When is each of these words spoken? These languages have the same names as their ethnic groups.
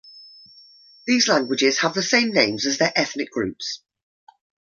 These 1.05 1.27
languages 1.27 1.77
have 1.81 1.93
the 1.93 2.01
same 2.01 2.31
names 2.31 2.65
as 2.65 2.79
their 2.79 2.91
ethnic 2.95 3.29
groups. 3.29 3.83